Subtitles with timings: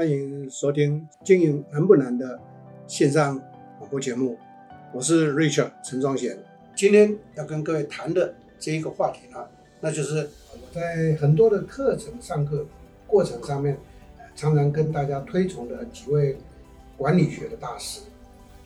[0.00, 2.40] 欢迎收听《经营难不难》的
[2.86, 3.38] 线上
[3.78, 4.34] 广播节目，
[4.94, 6.38] 我是 Richard 陈宗贤。
[6.74, 9.46] 今天要跟各位谈的这一个话题呢，
[9.78, 12.64] 那就是我在很多的课程上课
[13.06, 13.76] 过程上面，
[14.34, 16.38] 常常跟大家推崇的几位
[16.96, 18.00] 管理学的大师，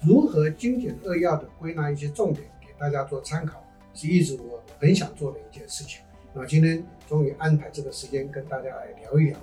[0.07, 3.61] 如何精简扼要的归纳一些重点给大家做参考，
[3.93, 6.01] 是一直我很想做的一件事情。
[6.32, 9.37] 那今天终于安排这个时间跟大家来聊一聊。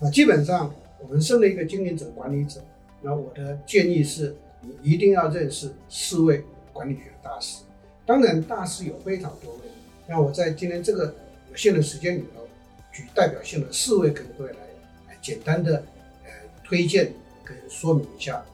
[0.00, 0.72] 那基本上。
[1.02, 2.60] 我们身为一个经营者、管理者，
[3.00, 7.62] 那我的建议是，你一定要认识四位管理学大师。
[8.04, 9.60] 当然，大师有非常多位。
[10.06, 11.14] 那我在今天这个
[11.50, 12.46] 有限的时间里头，
[12.92, 15.76] 举代表性的四位跟各位来，简单的
[16.24, 16.30] 呃
[16.62, 17.12] 推荐
[17.44, 18.44] 跟说明一下。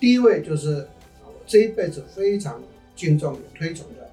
[0.00, 0.80] 第一位就是
[1.22, 2.62] 啊，我这一辈子非常
[2.96, 4.10] 敬重也推崇的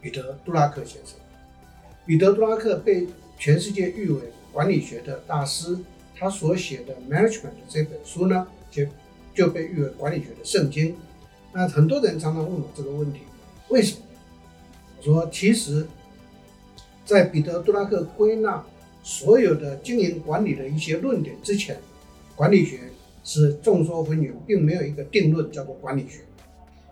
[0.00, 1.16] 彼得·杜拉克先生。
[2.04, 4.20] 彼得·杜拉克被全世界誉为
[4.52, 5.76] 管理学的大师。
[6.22, 8.86] 他所写的《Management》这本书呢，就
[9.34, 10.94] 就被誉为管理学的圣经。
[11.52, 13.22] 那很多人常常问我这个问题：
[13.70, 14.02] 为什么？
[14.98, 15.84] 我说，其实，
[17.04, 18.64] 在彼得·杜拉克归纳
[19.02, 21.76] 所有的经营管理的一些论点之前，
[22.36, 22.78] 管理学
[23.24, 26.20] 是众说纷纭，并没有一个定论叫做管理学。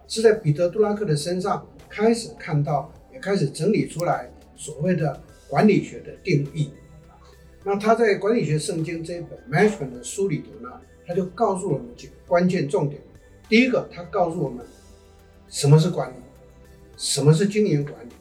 [0.08, 6.70] 是在彼得·杜拉克的身上开始看到，也开始整理出来所谓的管理学的定义。
[7.62, 13.00] 那他在《管理学圣经》这一本《Management》的书里头呢，他就告诉我们几个关键重点。
[13.48, 14.64] 第一个，他告诉我们
[15.48, 16.14] 什么是管理，
[16.97, 18.12] 什么是经营管理。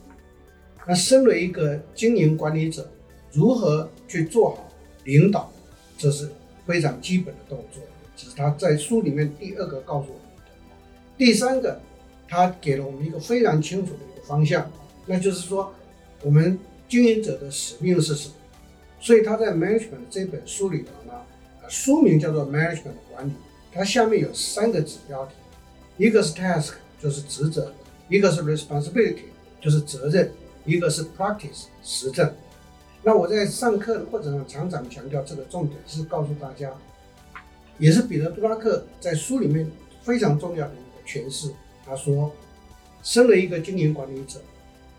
[0.86, 2.90] 那身为一个经营管理者，
[3.32, 4.67] 如何去做好
[5.06, 5.50] 领导，
[5.98, 6.28] 这是
[6.66, 7.82] 非常基本的动作。
[8.17, 10.52] 这是他在书里面第二个告诉我们的。
[11.17, 11.80] 第三个，
[12.28, 14.70] 他给了我们一个非常清楚的一个方向，
[15.06, 15.73] 那就是说，
[16.23, 18.34] 我们经营者的使命是什么？
[19.00, 21.14] 所以他在《Management》这本书里头呢，
[21.69, 22.75] 书名叫做《Management》
[23.14, 23.31] 管理，
[23.72, 25.33] 它下面有三个子标题，
[25.97, 27.71] 一个是 Task，就是职责；
[28.10, 29.23] 一个是 Responsibility，
[29.61, 30.27] 就是责任；
[30.65, 32.33] 一个是 Practice，实证。
[33.02, 36.70] 那我在上课的过程中常常强调这个重点，是告诉大家，
[37.77, 39.66] 也是彼得·杜拉克在书里面
[40.02, 41.49] 非常重要的一个诠释。
[41.86, 42.31] 他说，
[43.02, 44.42] 身为一个经营管理者，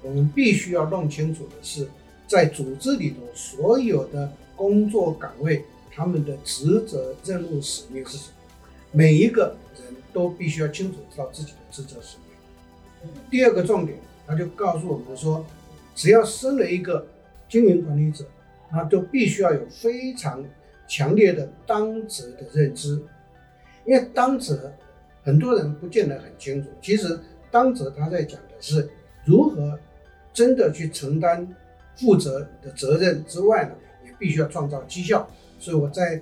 [0.01, 1.87] 我们必须要弄清楚的是。
[2.31, 8.35] 在组织里头，所有的工作岗位，他们的职责、任务、使命是什么？
[8.93, 13.11] 每一个人都必须要清楚知道自己的职责使命。
[13.29, 13.99] 第二个重点，
[14.29, 15.45] 他就告诉我们说，
[15.97, 17.05] 只要身为一个
[17.49, 18.25] 经营管理者，
[18.71, 20.45] 他就必须要有非常
[20.87, 23.03] 强烈的当责的认知。
[23.85, 24.73] 因为当责，
[25.25, 26.71] 很多人不见得很清楚。
[26.81, 27.19] 其实
[27.51, 28.89] 当责他在讲的是
[29.25, 29.77] 如何
[30.33, 31.57] 真的去承担。
[32.01, 33.75] 负责的责任之外呢，
[34.05, 35.29] 也必须要创造绩效。
[35.59, 36.21] 所以我在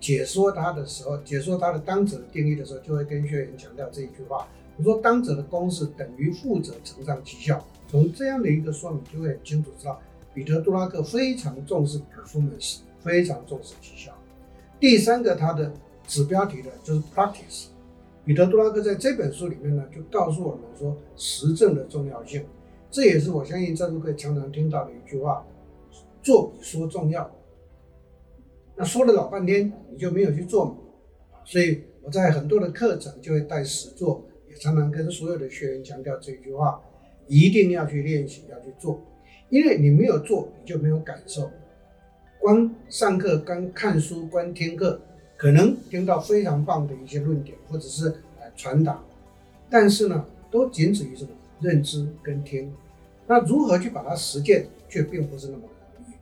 [0.00, 7.62] 解说他的时候，解说他的当责的定义的时候，就会跟学员强调这一句话：我说当责的公式等于负责乘上绩效。
[7.88, 10.00] 从这样的一个说明，就会很清楚知道
[10.32, 14.12] 彼得·杜拉克非常重视 performance，非常重视绩效。
[14.78, 15.72] 第三个，他的
[16.06, 17.66] 子标题的就是 practice。
[18.24, 22.44] 彼得·杜拉克在这本书里面呢，就告诉我们说实证的重要性。
[22.90, 25.46] 这也是我相信在座各位常常听到的一句话：
[26.22, 27.30] 做比说重要。
[28.76, 30.76] 那说了老半天，你就没有去做嘛？
[31.44, 36.80] 所以我在很多的课程就会带实做，也常常跟所有的学员强调这句话：
[37.26, 39.02] 一定要去练习，要去做。
[39.50, 41.50] 因为你没有做，你就没有感受。
[42.40, 45.00] 光上课、光看书、光听课，
[45.36, 48.08] 可能听到非常棒的一些论点，或者是
[48.40, 49.02] 呃传达，
[49.68, 51.30] 但是呢，都仅止于什么？
[51.60, 52.72] 认知跟听，
[53.26, 55.62] 那如何去把它实践，却并不是那么
[55.96, 56.12] 容易。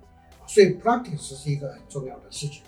[0.47, 2.63] 所以 practice 是一个很重要的事情。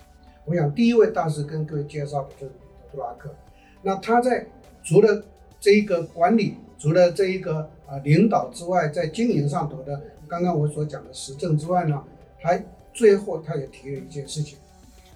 [0.45, 3.33] 我想第一位大师跟各位介绍的就是彼得·杜拉克。
[3.81, 4.47] 那他在
[4.83, 5.23] 除了
[5.59, 12.03] 这一个管理，除了这一个啊领导之外，在经营上头的，刚刚我所讲的实证之外呢，
[12.39, 12.63] 还
[12.93, 14.57] 最后他也提了一件事情。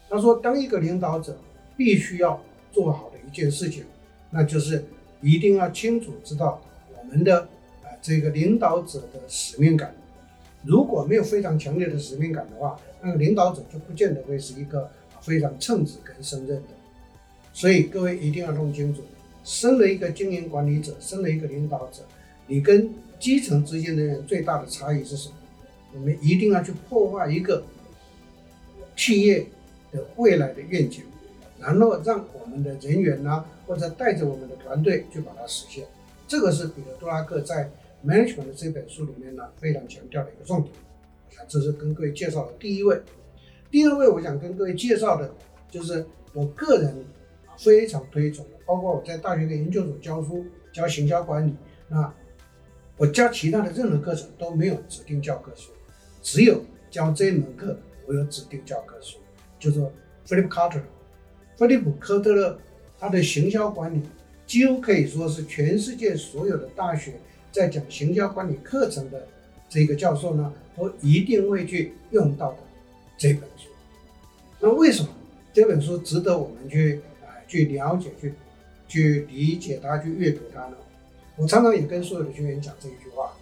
[0.09, 1.37] 他说，当一个领导者
[1.75, 2.39] 必须要
[2.71, 3.85] 做好的一件事情，
[4.29, 4.85] 那就是
[5.21, 6.61] 一定要清楚知道。
[7.13, 7.41] 人的
[7.83, 9.93] 啊，这个领导者的使命感，
[10.63, 14.89] 如果没有非常强烈的使命感的话，那个领导者就不见得会是一个
[15.21, 16.69] 非常称职跟胜任的。
[17.53, 19.03] 所以各位一定要弄清楚，
[19.43, 22.01] 身为一个经营管理者，身为一个领导者，
[22.47, 22.89] 你跟
[23.19, 25.35] 基层之间的人最大的差异是什么？
[25.93, 27.63] 我们一定要去破坏一个
[28.95, 29.45] 企业
[29.91, 31.03] 的未来的愿景，
[31.59, 35.85] 然后让我们的人员呢、或者带着我们的团队去把它实现。
[36.33, 37.69] 这个是彼得·杜拉克在
[38.09, 40.73] 《Management》这本书里面呢，非常强调的一个重点。
[41.47, 42.99] 这是跟各位介绍的第一位。
[43.69, 45.31] 第二位，我想跟各位介绍的，
[45.69, 46.03] 就是
[46.33, 47.05] 我个人
[47.55, 50.43] 非常推崇的，包括我在大学跟研究所教书
[50.73, 51.53] 教行销管理，
[51.87, 52.11] 那
[52.97, 55.71] 我教其他的任何课程都没有指定教科书，
[56.23, 57.77] 只有教这一门课
[58.07, 59.19] 我有指定教科书，
[59.59, 59.79] 就是
[60.25, 60.81] Philip Kotler，
[61.57, 62.59] 菲利普·科特勒
[62.97, 64.01] 他的行销管理
[64.53, 67.13] 几乎可以说是全世界所有的大学
[67.51, 69.27] 在讲行销管理课程的
[69.67, 72.57] 这个教授呢，都一定会去用到的
[73.17, 73.67] 这本书。
[74.59, 75.09] 那为什么
[75.51, 78.35] 这本书值得我们去啊、呃、去了解、去
[78.87, 80.77] 去理解它、去阅读它呢？
[81.35, 83.33] 我常常也跟所有的学员讲这一句话，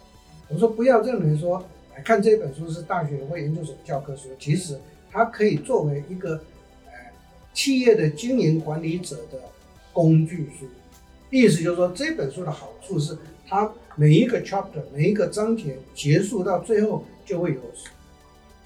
[0.48, 1.62] 我说不要认为说
[1.94, 4.80] 来看这本书是大学或研究所的教科书，其实
[5.10, 6.36] 它可以作为一个
[6.86, 6.92] 呃
[7.52, 9.38] 企业的经营管理者的
[9.92, 10.66] 工具书。
[11.40, 13.18] 意思就是说，这本书的好处是
[13.48, 17.60] 它每一个 chapter 每一个章节结束到最后就会有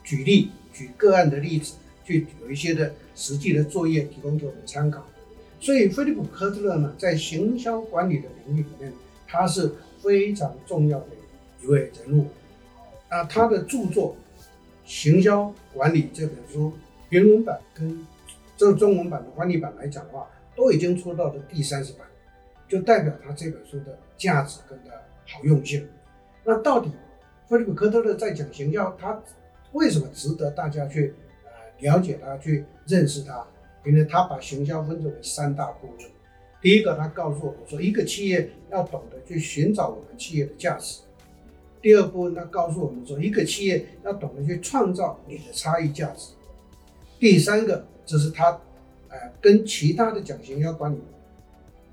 [0.04, 5.06] 举例、举个案的例子，去有一些的实际的作业提供给我们参考。
[5.60, 8.92] 所以，菲利普·科特勒呢，在行销管理的领域里面。
[9.28, 11.06] 他是非常重要的
[11.60, 12.28] 一位人物，
[13.10, 14.14] 那他的著作
[14.84, 16.72] 《行销管理》这本书，
[17.08, 18.06] 原文版跟
[18.56, 22.06] 这中文版的翻译版来讲的话，都已经出到了第三十版，
[22.68, 24.90] 就代表他这本书的价值跟的
[25.26, 25.88] 好用性。
[26.44, 26.90] 那到底
[27.48, 29.22] 菲利普·科特勒在讲行销，他
[29.72, 31.14] 为什么值得大家去
[31.44, 33.46] 呃了解他、去认识他？
[33.84, 36.10] 因为他把行销分成为三大部分。
[36.60, 41.02] 第一个，他告诉我们说，一个企业要懂得去寻找我们企业的价值。
[41.80, 46.32] 第二部分，他告诉我们说，一个企业要懂得去创造你的差异价值。
[47.20, 48.50] 第三个，这是他，
[49.08, 50.98] 呃，跟其他的讲行销管理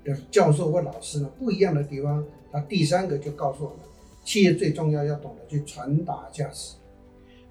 [0.04, 2.24] 的教授或老师呢不一样的地方。
[2.52, 3.78] 他第三个就告诉我们，
[4.24, 6.76] 企业最重要要懂得去传达价值。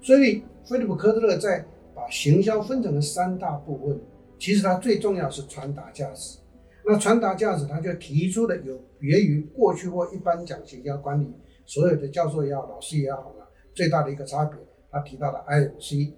[0.00, 1.64] 所以，菲利普·科特勒在
[1.94, 4.00] 把行销分成了三大部分，
[4.38, 6.38] 其实他最重要是传达价值。
[6.86, 11.32] 那传达价值，他就提出了有别于过去或一般讲行销管理
[11.64, 14.58] 所有的教授也好、老师也好呢，最大的一个差别，
[14.90, 16.12] 他提到了 IMC。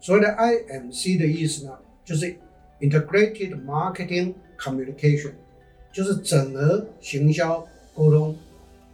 [0.00, 2.34] 所谓的 IMC 的意思呢，就是
[2.80, 5.32] Integrated Marketing Communication，
[5.96, 8.36] 就是整合行销沟通、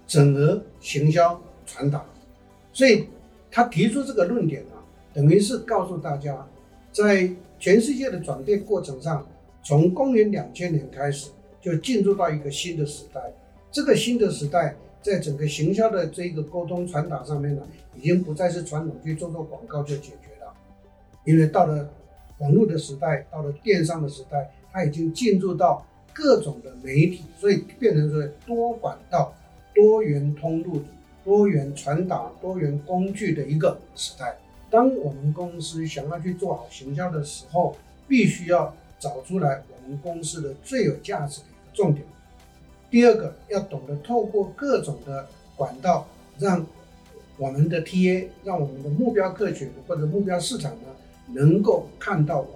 [0.07, 2.05] 整合行销传达。
[2.73, 3.09] 所以
[3.51, 4.75] 他提出这个论点呢，
[5.13, 6.47] 等于是告诉大家，
[6.93, 7.29] 在
[7.59, 9.27] 全世界的转变过程上。
[9.65, 13.21] 从公元两千年开始，就进入到一个新的时代。
[13.73, 17.63] 这个新的时代，在整个行销的这个沟通传达上面呢，
[17.97, 20.53] 已经不再是传统去做做广告就解决了。
[21.25, 21.89] 因为到了
[22.39, 29.35] 网络的时代，到了电商的时代，它已经进入到各种的媒体，所以变成是多管道、
[29.75, 30.83] 多元通路、
[31.25, 34.37] 多元传达、多元工具的一个时代。
[34.71, 37.77] 当我们公司想要去做好行销的时候，
[38.07, 38.75] 必须要。
[39.03, 42.07] 找出来我们公司的最有价值的一个重点。
[42.89, 45.27] 第二个，要懂得透过各种的
[45.57, 46.07] 管道，
[46.39, 46.65] 让
[47.37, 50.89] 我们的 TA，让我们的目标客群或者目标市场呢，
[51.33, 52.53] 能够看到我们。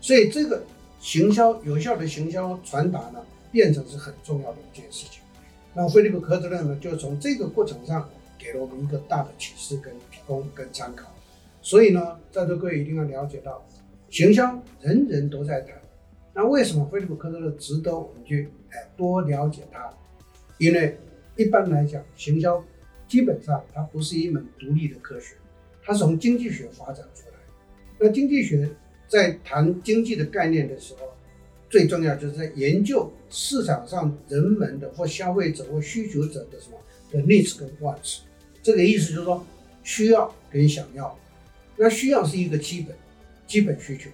[0.00, 0.62] 所以这个
[1.06, 5.22] 行销有效的行销传达呢，变成是很重要的一件事情。
[5.72, 11.08] 那菲利普·科特勒呢，就从这个过程上给了我们一个大的启示跟提供跟参考。
[11.62, 13.64] 所以呢，在座各位一定要了解到。
[14.10, 15.80] 行销人人都在谈，
[16.34, 19.88] 那为什么菲利普·科特勒值得我们去哎多了解他？
[20.58, 20.98] 因为
[21.36, 22.60] 一般来讲，行销
[23.06, 25.36] 基本上它不是一门独立的科学，
[25.84, 27.36] 它是从经济学发展出来。
[28.00, 28.68] 那经济学
[29.08, 31.12] 在谈经济的概念的时候，
[31.70, 36.78] 最重要就是在研究市场上人们的或消费者或需求者的什么
[37.10, 38.18] 的 needs 跟 wants。
[38.62, 39.46] 这个意思就是说，
[39.82, 41.18] 需要跟想要。
[41.76, 42.94] 那需要是一个基本。
[43.46, 44.10] 基本需求，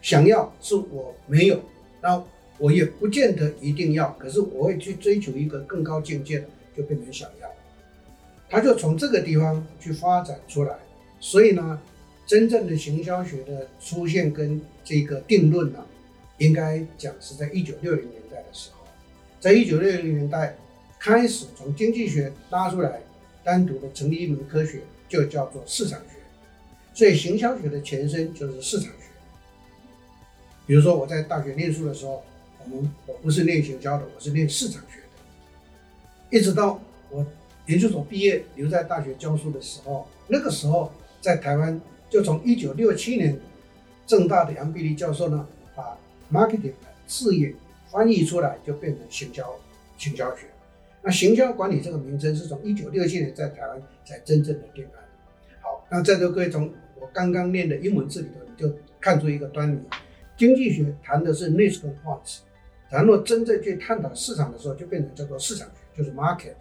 [0.00, 1.60] 想要是我没有，
[2.00, 2.24] 那
[2.56, 7.48] 我也不见得一定要，可是我会去追求一个更高境界的，就变成想要。
[8.48, 10.74] 他就从这个地方去发展出来，
[11.20, 11.78] 所以呢，
[12.32, 15.84] 真正的行销学的出现跟这个定论呢，
[16.38, 18.86] 应该讲是在一九六零年代的时候，
[19.38, 20.56] 在一九六零年代
[20.98, 23.02] 开始从经济学拉出来，
[23.44, 26.16] 单独的成立一门科学，就叫做市场学。
[26.94, 29.04] 所以，行销学的前身就是市场学。
[30.66, 32.24] 比如说，我在大学念书的时候，
[32.64, 36.38] 我们我不是念行销的，我是念市场学的。
[36.38, 37.26] 一直到我
[37.66, 41.78] 研究所毕业，留在大学教书的时候，那个时候在台湾，
[42.12, 43.40] 就从一九六七年，
[44.06, 45.96] 政大的杨碧丽教授呢，把
[46.30, 47.54] marketing 的字眼
[47.90, 49.50] 翻译出来，就变成行销
[49.96, 50.44] 行销学。
[51.00, 55.02] 那行销管理这个名称是从一九六七年在台湾才真正的定案。
[55.62, 59.80] 好那在座各位从我刚刚念的英文字里头，你就看出一个端倪。
[60.36, 62.40] 经济学谈的是 needs 跟 wants，
[62.90, 66.56] 然后真正去探讨市场的时候，就变成叫做市场学，就是 market。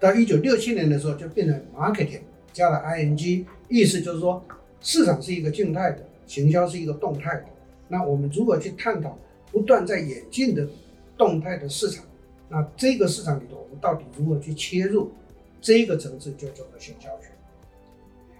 [0.00, 4.42] 到一九六七年的时候，就变成 marketing 加了 ing，意思就是说
[4.80, 7.44] 市场是一个静态的，行销是一个动态的。
[7.88, 9.18] 那我们如何去探讨
[9.50, 10.66] 不断在演进的
[11.16, 12.04] 动态的市场？
[12.48, 15.10] 那这个市场里头，我们到底如何去切入？
[15.60, 17.28] 这个层次就叫做行销学。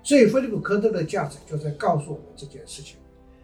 [0.03, 2.97] 所以，菲利普·科特的价值就在告诉我们这件事情。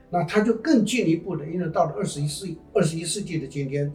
[0.09, 3.93] 那他就更进一步的，因为到了二十一世二十一世纪的今天，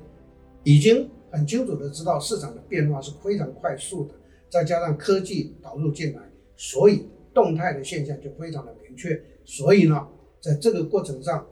[0.63, 4.13] 已经很清楚的知道市场的变化是非常快速的，
[4.49, 6.21] 再加上科技导入进来，
[6.59, 9.17] 所以动态的现象就非常的明确。
[9.45, 10.05] 所以呢，
[10.41, 11.47] 在这个过程上，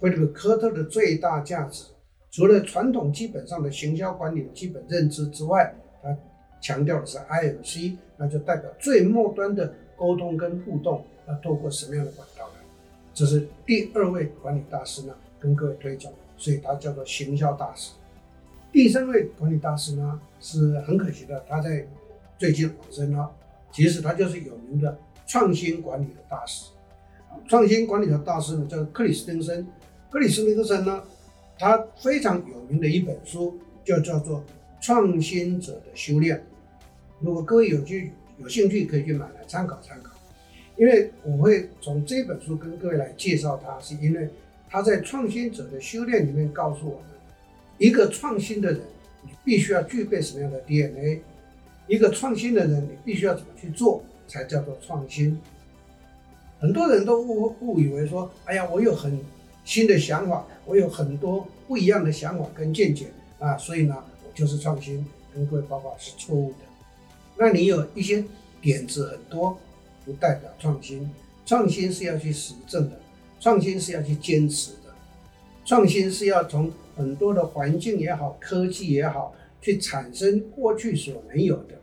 [0.00, 1.84] 菲利普·科特的最大价值，
[2.32, 5.72] 除了传统基本上的行销管理的基本认知之外，
[6.02, 6.14] 他
[6.60, 12.54] 强调的是 IMC，那就代表最末端的沟通跟互动要透过什么样的管道呢？
[13.14, 17.92] 这是第二位管理大师呢，跟各位推荐，所以他叫做行销大师。
[18.72, 21.86] 第三位管理大师呢，是很可惜的，他在
[22.36, 23.30] 最近往生了。
[23.74, 26.70] 其实他就是有名的创新管理的大师。
[27.48, 29.66] 创新管理的大师呢，叫克里斯汀森。
[30.08, 31.02] 克里斯汀森呢，
[31.58, 34.38] 他非常有名的一本书就叫做
[34.80, 36.36] 《创新者的修炼》。
[37.18, 40.12] 如果各位有去有兴趣，可以去买来参考参考。
[40.76, 44.28] 因为我会从这本书跟各位来介绍它，是因为
[44.68, 47.08] 他在创新者的修炼里面告诉我们，
[47.78, 48.80] 一个创新的人，
[49.22, 51.22] 你必须要具备什么样的 DNA？
[51.86, 55.40] 一个创新的人，你必须要怎么去做才叫做创新？
[56.60, 59.20] 很多人都误误以为说，哎呀，我有很
[59.64, 65.04] 新的想法，我有很多不一样的想法跟见解啊，所以呢，我就是创新。
[65.34, 66.56] 跟各位报告是错误的。
[67.36, 68.24] 那你有一些
[68.60, 69.58] 点子很多。
[70.06, 71.10] 不代表创新，
[71.46, 73.00] 创新是要去实证的，
[73.40, 74.94] 创新是要去坚持的，
[75.64, 79.32] 创新是要从很多的环境也好，科技也好，
[79.64, 81.80] 去产生过去所没有的。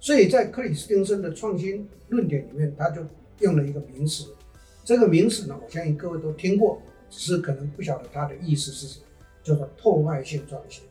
[0.00, 3.02] 所以在克里斯汀森的创新论点里面，他就
[3.40, 4.34] 用了一个名词，
[4.82, 6.80] 这个名词呢，我相信各位都听过，
[7.10, 9.04] 只是可能不晓得它的意思是什么，
[9.42, 10.82] 叫做破坏性创新。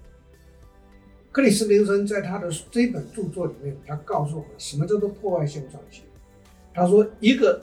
[1.31, 6.03] 克里斯汀森在他的这本著作里面，他告诉我们什么叫做破坏性创新。
[6.73, 7.59] 他说：“一个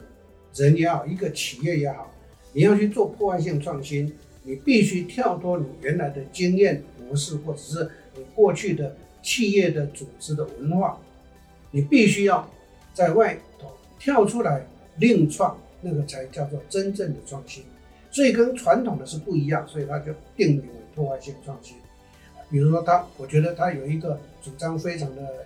[0.53, 2.13] 人也好，一个企业也好，
[2.51, 4.11] 你要去做破坏性创新，
[4.43, 10.97] 你必须跳脱你原来的经验模式，或者是你过去的企业的组织的文化，
[11.71, 12.49] 你必须要
[12.93, 14.65] 在外头跳出来
[14.97, 17.63] 另创，那个才叫做真正的创新。
[18.11, 21.75] 所以跟传统的是不一样，所以他就定名为破坏性创新。
[22.49, 25.45] 比如说他，我觉得他有一个主张非常的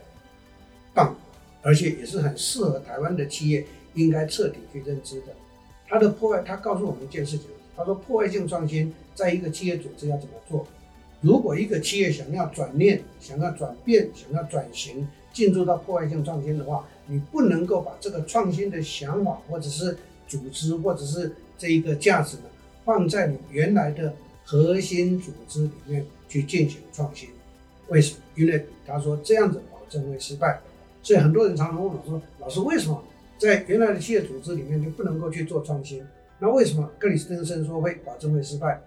[0.94, 1.16] 棒。”
[1.62, 5.28] 而且也是很适合台湾的企业应该彻底去认知的。
[5.90, 10.66] 它的破坏，他告诉我们一件事情，他说破坏性创新在一个企业组织要怎么做？
[11.22, 19.98] 如果一个企业想要转念、想要转变、想要转型，进入到破坏性创新的话，你不能够把这个创新的想法或者是
[20.28, 22.44] 组织或者是这一个价值呢，
[22.86, 24.14] 放在你原来的
[24.46, 27.30] 核心组织里面去进行创新。
[27.90, 28.22] 为什么？
[28.36, 30.62] 因为他说这样子保证会失败。
[31.02, 33.04] 所以很多人常常问我说：“老师，为什么
[33.38, 36.04] 在原来的企业组织里面就不能够去做创新？
[36.40, 38.82] 那为什么克里斯汀森说会保证会失败？”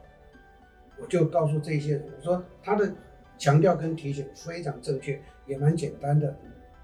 [1.02, 2.94] 我就告诉这些人，我说他的
[3.36, 6.38] 强调跟提醒非常正确，也蛮简单的，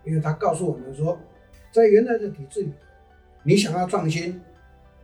[0.04, 1.16] 因为他告诉我们说，
[1.70, 2.72] 在原来的体制里，
[3.44, 4.40] 你想要创新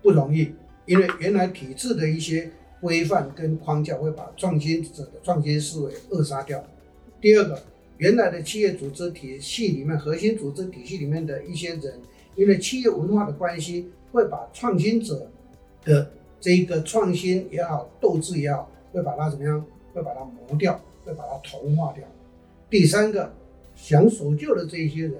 [0.02, 0.52] 不容易，
[0.86, 6.64] 因为原来体制的一些规范跟框架会把创新者的创新思维扼杀掉。
[7.20, 7.62] 第二个。
[7.98, 12.00] 原来的企业组织体系里面，核心组织体系里面的一些人，
[12.34, 15.30] 因为企业文化的关系，会把创新者
[15.84, 19.62] 的这一个创新也好，斗志也好，会把它怎么样？
[19.92, 22.02] 会把它磨掉，会把它同化掉。
[22.70, 23.30] 第三个，
[23.74, 25.14] 想守旧的这一些人，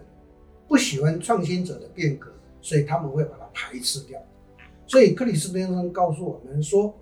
[0.67, 4.19] 不喜欢创新者的变革，所以他们会把它排斥掉。
[4.87, 6.95] 所以克里斯汀森告诉我们说，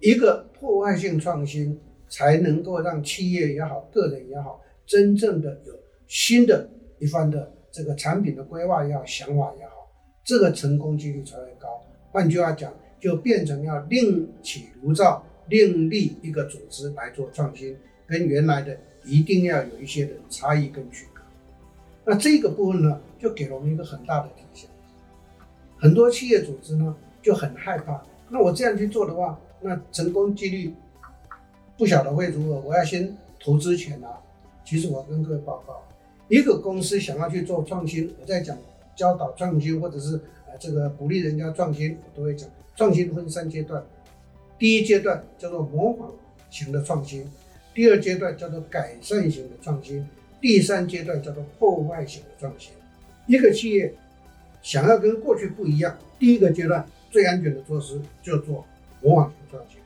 [0.00, 1.78] 一个破坏性创新
[2.08, 4.60] 才能够让企业也好，个人也好。
[4.86, 5.72] 真正的有
[6.06, 6.68] 新的
[6.98, 9.88] 一番的这个产品的规划也好，想法也好，
[10.24, 11.68] 这个成功几率才会高。
[12.10, 21.20] 换句话讲，就变成要另起炉灶，另立一个组织来做创新，跟原来的一定要有一些的差异跟区隔。
[22.04, 24.68] 那这个部分呢，就给了我们一个很大的提醒。
[25.78, 30.72] 很多企业组织呢就很害怕，那我这样去做的话，那成功几率
[31.76, 32.60] 不晓得会如何。
[32.60, 34.08] 我要先投资钱啊。
[34.64, 35.82] 其实我跟各位报告，
[36.28, 38.56] 一个公司想要去做创新，我在讲
[38.96, 43.84] 教导创新或者是呃这个鼓励人家创新，我都会讲创新分三阶段。
[44.64, 46.10] 第一阶段叫做模仿
[46.48, 47.30] 型的创新，
[47.74, 50.08] 第二阶段叫做改善型的创新，
[50.40, 52.72] 第三阶段叫做破坏型的创新。
[53.26, 53.92] 一个企业
[54.62, 58.64] 想要跟过去不一样，第一个阶段最安全的措施就做
[59.02, 59.78] 模仿型创新，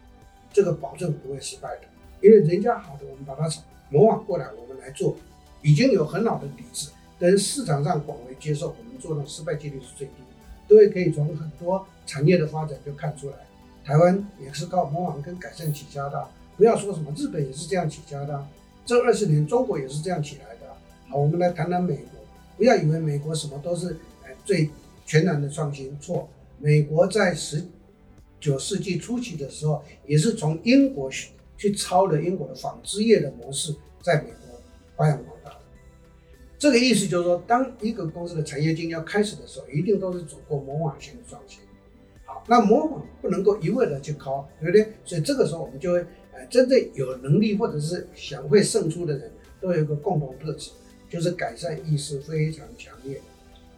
[0.52, 1.82] 这个保证不会失败的，
[2.20, 3.50] 因为人家好的我们把它
[3.90, 5.16] 模仿过来，我们来做，
[5.60, 10.12] 已经有很好的底子，跟市场上广为接受，我们做的失败几率是最低。
[10.68, 13.38] 各位可以从很多产业的发展就看出来，
[13.84, 16.28] 台湾也是靠模仿跟改善起家的。
[16.56, 18.46] 不要说什么日本也是这样起家的，
[18.84, 20.66] 这二十年中国也是这样起来的。
[21.08, 22.20] 好，我们来谈谈美国。
[22.56, 24.68] 不要以为美国什么都是呃最
[25.06, 26.28] 全然的创新，错。
[26.58, 27.64] 美国在十
[28.40, 31.08] 九世纪初期的时候，也是从英国
[31.56, 34.60] 去抄了英国的纺织业的模式，在美国
[34.96, 35.52] 发扬光大。
[36.58, 41.60] 这个意思就是说，当一个公司的产业经要开始的时候，一定都是走过模仿性的创新。
[42.48, 44.92] 那模仿不能够一味的去考，对不对？
[45.04, 45.98] 所以这个时候我们就会，
[46.32, 50.70] 呃，真正有能力或者是想会胜出的人，都有一个共同特质，
[51.08, 53.20] 就是改善意识非常强烈。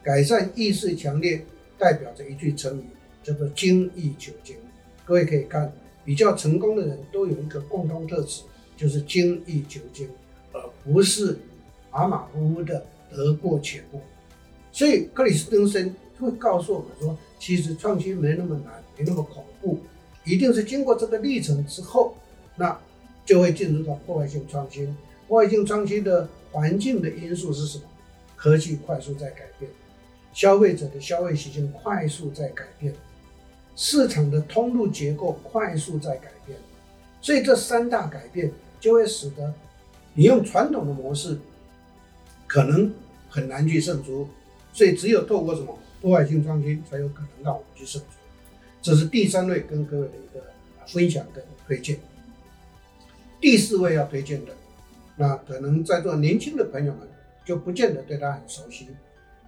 [0.03, 1.45] 改善意识强烈，
[1.77, 2.85] 代表着一句成语，
[3.23, 4.57] 叫做精益求精。
[5.05, 5.71] 各位可以看，
[6.05, 8.43] 比较成功的人都有一个共同特质，
[8.77, 10.09] 就是精益求精，
[10.53, 11.37] 而不是。
[11.93, 14.01] 马马虎虎的得过且过，
[14.71, 19.81] 所以克里斯滕森会告诉我们说，其实创新没那么难，没那么恐怖，
[20.25, 22.15] 一定是经过这个历程之后，
[22.55, 22.79] 那
[23.25, 24.97] 就会进入到破坏性创新。
[25.27, 27.85] 破坏性创新的环境的因素是什么？
[28.37, 29.71] 科技快速在改变，
[30.33, 32.95] 消费者的消费习性快速在改变，
[33.75, 36.59] 市场的通路结构快速在改变，
[37.21, 39.53] 所以这三大改变就会使得
[40.15, 41.39] 你用传统的模式。
[42.47, 42.93] 可能
[43.29, 44.27] 很难去胜出，
[44.73, 48.09] 所以只有透过什么破坏性创新，才有可能让我们去胜出。
[48.81, 50.43] 这是第三位跟各位的一个
[50.87, 51.99] 分享跟推荐。
[53.41, 54.55] 第四位要推荐的，
[55.17, 57.09] 那可能在座年轻的朋友们
[57.45, 58.89] 就不见得对他很熟悉。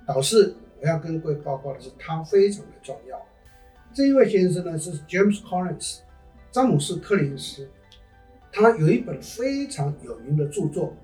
[0.07, 3.21] 导师，我要跟各位报告的是，他非常的重要。
[3.95, 5.99] 这一位先生呢是 James Collins，
[6.51, 7.69] 詹姆斯·柯林斯，
[8.53, 10.95] 他有一本非常有名的著作，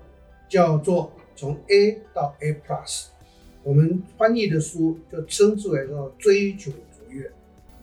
[0.47, 1.11] 叫做。
[1.35, 3.05] 从 A 到 A Plus，
[3.69, 7.31] 我们翻译的书就称之为叫追求卓越。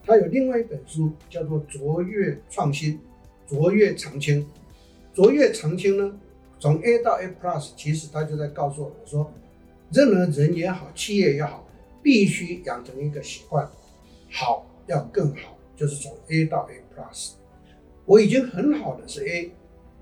[0.05, 2.99] 他有另外一本书叫做卓越创新、
[3.47, 4.45] 卓越长青。
[5.15, 6.19] 卓越长青呢，
[6.59, 9.33] 从 A 到 A Plus，其实他就在告诉我们说，
[9.93, 11.65] 任何人也好，企业也好，
[12.03, 13.71] 必须养成一个习惯，
[14.29, 17.35] 好要更好，就是从 A 到 A Plus。
[18.07, 19.53] 我已经很好的是 A，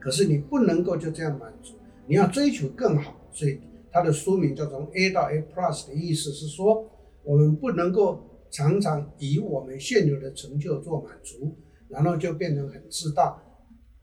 [0.01, 1.75] 可是你不能够就这样满足，
[2.07, 3.21] 你要追求更好。
[3.35, 3.61] 所以
[3.95, 6.85] 它的书名叫从 A 到 A Plus 的意思是说，
[7.23, 11.57] 我们不能够常常以我们现有的成就做满足，
[11.89, 13.41] 然后就变成很自大。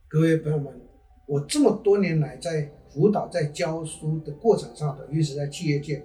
[0.08, 0.74] 各位朋友们，
[1.28, 6.02] 我这么多年来在辅导、在教书的过程上，尤其是在企业界，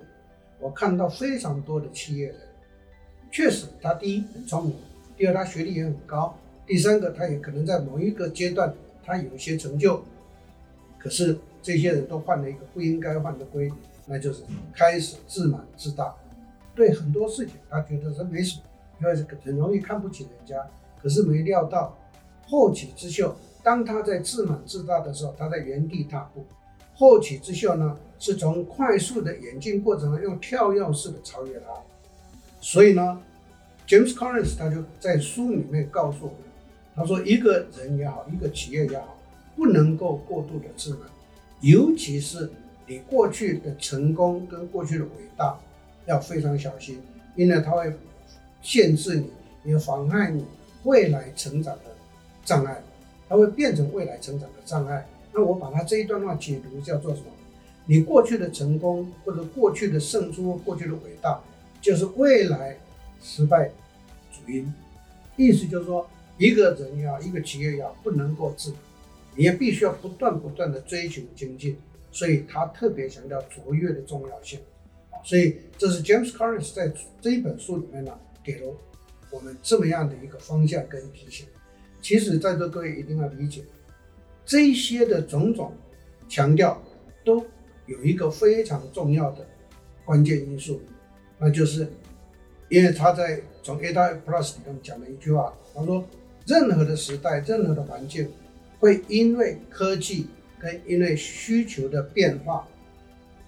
[0.61, 2.37] 我看到非常多的企业人，
[3.31, 4.75] 确实他第一很聪明，
[5.17, 10.03] 第二他学历也很高，第三个他也可能在某一个阶段他有一些成就，
[10.99, 11.39] 可是。
[11.67, 13.73] 这些人都犯了一个不应该犯的规律，
[14.07, 16.15] 那就是开始自满自大。
[16.77, 18.63] 对很多事情，他觉得这没什么，
[19.01, 19.13] 因为
[19.45, 20.65] 很容易看不起人家。
[21.03, 21.99] 可是没料到
[22.47, 26.47] 后起之秀，当他在自满自大的时候，他在原地踏步。
[26.95, 31.67] 后起之秀呢，是从快速的演进过程中用跳跃式的超越他。
[32.61, 33.21] 所以呢
[33.89, 36.39] ，James Collins 他就在书里面告诉我们，
[36.95, 39.19] 他说一个人也好，一个企业也好，
[39.57, 41.01] 不能够过度的自满。
[41.61, 42.51] 尤其是
[42.87, 45.59] 你过去的成功跟过去的伟大，
[46.07, 47.01] 要非常小心，
[47.35, 47.93] 因为它会
[48.63, 49.31] 限制你，
[49.71, 50.45] 也妨碍你
[50.85, 51.97] 未来成长的
[52.45, 52.83] 障碍，
[53.29, 55.07] 它会变成未来成长的障碍。
[55.33, 57.27] 那我把它这一段话解读叫做什么？
[57.87, 61.41] 你过去的成功或者过去的胜出、过去的伟大，
[61.81, 62.77] 就是未来
[63.23, 63.71] 失败
[64.31, 64.73] 主因。
[65.37, 68.73] 意思就是说，一个人要一个企业要不能够自。
[69.37, 71.77] 你也必须要不断不断的追求精进，
[72.11, 74.59] 所以他特别强调卓越的重要性。
[75.23, 78.75] 所以这是 James Collins 在这一本书里面呢，给了
[79.31, 81.47] 我们这么样的一个方向跟提醒。
[82.01, 83.63] 其实，在座各位一定要理解，
[84.45, 85.73] 这些的种种
[86.29, 86.81] 强调
[87.25, 87.45] 都
[87.87, 89.45] 有一个非常重要的
[90.05, 90.81] 关键因素，
[91.39, 91.89] 那就是
[92.69, 96.05] 因为他在从 A 到 A Plus 里面讲了一句话，他说：
[96.47, 98.31] 任何的时代，任何的环境。
[98.79, 100.27] 会因为科技
[100.59, 102.67] 跟因为需求的变化，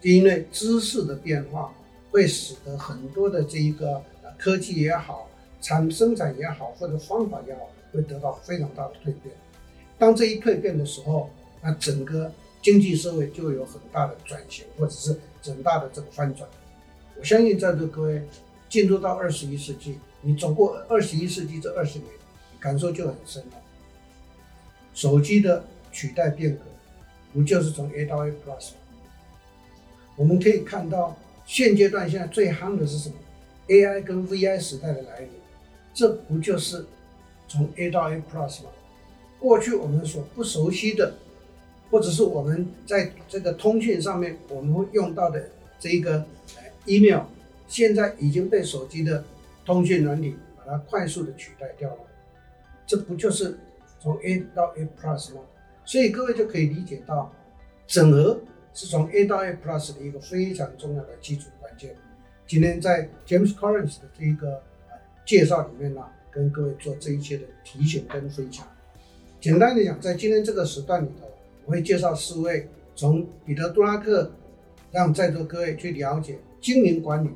[0.03, 1.75] 因为知识的变化，
[2.11, 4.03] 会使得很多的这一个
[4.37, 5.29] 科技也好，
[5.61, 9.35] 产生产也好，或者方法也好，会得到非常大的蜕变。
[9.99, 11.29] 当这一蜕变的时候，
[11.61, 12.31] 那整个
[12.62, 16.49] 经济社会就有很大的转型，或者是很大的这个翻转。
[17.17, 18.23] 我相信在座各位
[18.69, 22.09] 进入到二十一世纪，你走过二十一世纪这二十年，
[22.61, 23.53] 感受就很深了。
[24.98, 26.62] 手机的取代变革，
[27.32, 28.78] 不就是从 A 到 A Plus 吗？
[30.16, 33.14] 我们可以看到，现阶段现在最夯的是什么
[33.68, 35.28] ？AI 跟 VI 时代的来临，
[35.94, 36.84] 这不就是
[37.46, 38.70] 从 A 到 A Plus 吗？
[39.38, 41.14] 过去我们所不熟悉的，
[41.92, 46.26] 或者是我们在这个通讯上面我们会用到的这一个
[46.87, 47.20] email，
[47.68, 49.22] 现在已经被手机的
[49.64, 52.00] 通讯软体把它快速的取代掉了，
[52.84, 53.56] 这不就是
[53.98, 55.40] 从 A 到 A Plus 吗？
[55.84, 57.32] 所以各位就可以理解到，
[57.87, 58.40] 整合
[58.74, 61.96] 是从 A 到 A Plus 的一个非常重要的基础关键。
[62.46, 64.62] 今天在 James Collins 的这一个
[65.26, 68.66] 介绍里面呢，跟各位做这一些的提醒跟分享。
[69.40, 71.28] 简单的讲，在今天这个时段里头，
[71.64, 74.30] 我会介绍四位从彼得·杜拉克，
[74.90, 77.28] 让在座各位去了解经营管理。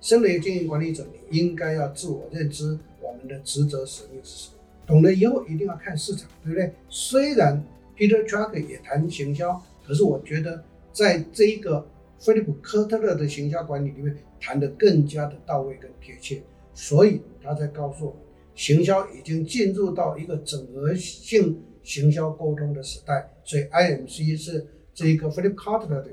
[0.00, 4.57] 身为经营管理者，你应该要自我认知我们的职责使命是什么。
[4.88, 6.72] 懂了以后，一定要看市场，对不对？
[6.88, 7.62] 虽然
[7.94, 11.86] Peter Drucker 也谈行销，可是我觉得在这一个
[12.18, 16.40] 菲利普科特勒的行销管理里面谈得更加的到位跟贴切，
[16.72, 18.20] 所以他在告诉我们，
[18.54, 26.10] 行销已经进入到一个整合性行销沟通的时代，所以 IMC 是这一个菲利普科特勒的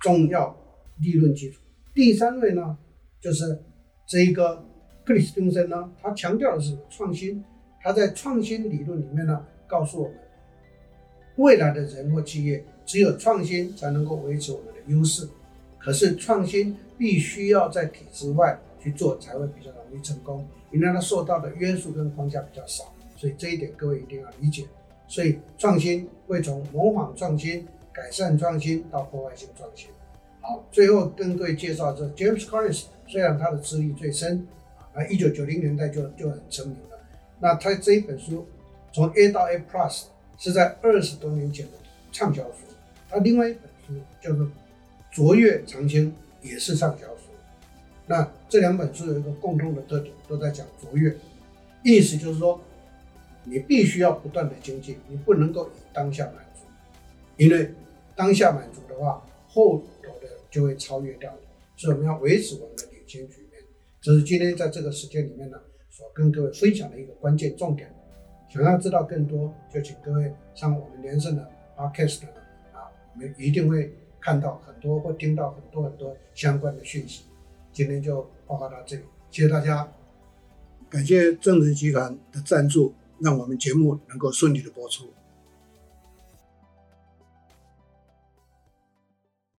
[0.00, 0.54] 重要
[1.00, 1.60] 理论基础。
[1.94, 2.76] 第三位呢，
[3.20, 3.62] 就是
[4.08, 4.64] 这一个
[5.04, 7.42] 克里斯汀森呢，他强调的是创新，
[7.88, 10.18] 他在创新理论里面呢，告诉我们。
[11.36, 15.26] 未来的人或企业，只有创新才能够维持我们的优势。
[15.78, 22.92] 可是创新必须要在体制外去做，才会比较容易成功，因为它受到的约束跟框架比较少。
[23.16, 24.66] 所以这一点各位一定要理解。
[25.06, 29.88] 所以创新会从模仿创新、改善创新到破坏性创新。
[30.42, 34.46] 好，最后跟各位介绍这 James Collins，虽然他的资历最深，
[34.92, 36.76] 啊，一九九零年代就就很成名。
[37.40, 38.46] 那他这一本书
[38.92, 40.04] 从 A 到 A Plus。
[40.40, 41.72] 是在二十多年前的
[42.12, 42.58] 畅销书，
[43.10, 44.46] 他另外一本书叫做
[45.10, 46.14] 《卓越长青》，
[46.48, 47.22] 也是畅销书。
[48.06, 51.12] 那这两本书有一个共同的特点，都在讲卓越，
[51.82, 52.60] 意思就是说，
[53.42, 56.60] 你必须要不断的精进，你不能够以当下满足，
[57.36, 57.74] 因为
[58.14, 61.48] 当下满足的话，后头的就会超越掉你。
[61.76, 63.60] 所以我们要维持我们的领先局面，
[64.00, 65.58] 这是今天在这个时间里面呢，
[65.98, 67.92] 所跟各位分享的一个关键重点。
[68.48, 72.22] 想要知道更多，就请各位上我们连胜的 Podcast
[72.72, 77.24] 啊，我们一定会看到很多或听到很多很多相关的讯息。
[77.72, 79.92] 今天就报告到这里，谢谢大家，
[80.88, 85.12] 感谢正直集团的赞助，让我们节目能够顺利的播出。